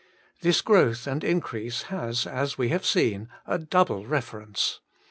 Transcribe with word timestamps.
This 0.41 0.61
growth 0.61 1.05
and 1.05 1.23
increase 1.23 1.83
has, 1.83 2.25
as 2.25 2.57
we 2.57 2.69
have 2.69 2.87
seen, 2.87 3.29
a 3.45 3.59
double 3.59 4.07
reference. 4.07 4.79